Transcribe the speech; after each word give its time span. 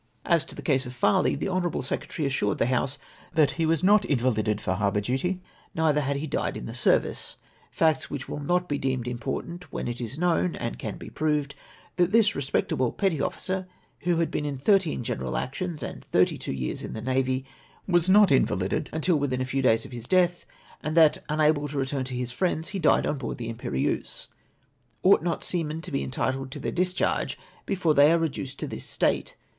"As 0.35 0.43
to 0.45 0.55
the 0.55 0.63
case 0.63 0.87
of 0.87 0.95
Farley, 0.95 1.35
the 1.35 1.47
honourable 1.47 1.83
secretary 1.83 2.25
assured 2.25 2.57
the 2.57 2.65
House 2.65 2.97
that 3.35 3.51
he 3.51 3.67
was 3.67 3.83
not 3.83 4.03
invalided 4.05 4.59
for 4.59 4.73
harbour 4.73 4.99
duty, 4.99 5.43
neither 5.75 6.01
had 6.01 6.15
he 6.17 6.25
died 6.25 6.57
in 6.57 6.65
the 6.65 6.73
service— 6.73 7.35
facts 7.69 8.09
which 8.09 8.27
will 8.27 8.39
not 8.39 8.67
be 8.67 8.79
deemed 8.79 9.07
important 9.07 9.71
when 9.71 9.87
it 9.87 10.01
is 10.01 10.17
known 10.17 10.55
(and 10.55 10.73
it 10.73 10.79
can 10.79 10.97
be 10.97 11.11
proved) 11.11 11.53
that 11.97 12.11
this 12.11 12.33
respectable 12.33 12.91
petty 12.91 13.21
officer, 13.21 13.67
who 13.99 14.15
had 14.15 14.31
been 14.31 14.43
in 14.43 14.57
thirteen 14.57 15.03
general 15.03 15.37
actions, 15.37 15.83
and 15.83 16.03
thirty 16.05 16.35
two 16.35 16.51
years 16.51 16.81
in 16.81 16.93
the 16.93 17.01
navy, 17.03 17.45
was 17.87 18.09
not 18.09 18.31
invalided 18.31 18.89
until 18.91 19.17
within 19.17 19.39
a 19.39 19.45
few 19.45 19.61
days 19.61 19.85
of 19.85 19.91
his 19.91 20.07
death; 20.07 20.47
and 20.81 20.97
that, 20.97 21.19
unable 21.29 21.67
to 21.67 21.77
return 21.77 22.03
to 22.05 22.15
his 22.15 22.31
friends, 22.31 22.69
he 22.69 22.79
died 22.79 23.05
on 23.05 23.19
board 23.19 23.37
the 23.37 23.49
Imperieuse. 23.49 24.25
Ought 25.03 25.21
not 25.21 25.43
seamen 25.43 25.79
to 25.83 25.91
be 25.91 26.01
entitled 26.01 26.49
to 26.49 26.59
their 26.59 26.71
discharge 26.71 27.37
before 27.67 27.93
they 27.93 28.11
are 28.11 28.17
reduced 28.17 28.57
to 28.57 28.65
this 28.65 28.83
state 28.83 29.35